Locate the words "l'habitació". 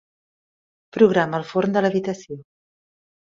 1.87-2.39